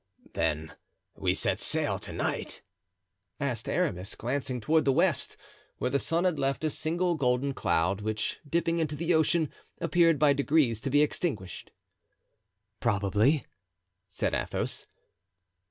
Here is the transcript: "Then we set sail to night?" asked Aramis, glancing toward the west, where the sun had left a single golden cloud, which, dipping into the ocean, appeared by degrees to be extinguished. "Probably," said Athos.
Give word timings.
"Then 0.33 0.75
we 1.15 1.35
set 1.35 1.59
sail 1.59 1.99
to 1.99 2.11
night?" 2.11 2.63
asked 3.39 3.69
Aramis, 3.69 4.15
glancing 4.15 4.59
toward 4.59 4.83
the 4.83 4.91
west, 4.91 5.37
where 5.77 5.91
the 5.91 5.99
sun 5.99 6.23
had 6.23 6.39
left 6.39 6.63
a 6.63 6.71
single 6.71 7.13
golden 7.13 7.53
cloud, 7.53 8.01
which, 8.01 8.39
dipping 8.49 8.79
into 8.79 8.95
the 8.95 9.13
ocean, 9.13 9.51
appeared 9.79 10.17
by 10.17 10.33
degrees 10.33 10.81
to 10.81 10.89
be 10.89 11.03
extinguished. 11.03 11.71
"Probably," 12.79 13.45
said 14.09 14.33
Athos. 14.33 14.87